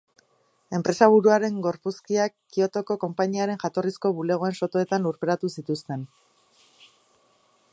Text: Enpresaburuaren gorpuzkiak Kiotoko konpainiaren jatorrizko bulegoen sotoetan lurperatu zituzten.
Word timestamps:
Enpresaburuaren 0.75 1.59
gorpuzkiak 1.65 2.33
Kiotoko 2.55 2.97
konpainiaren 3.03 3.59
jatorrizko 3.65 4.13
bulegoen 4.21 4.57
sotoetan 4.61 5.05
lurperatu 5.09 5.53
zituzten. 5.59 6.09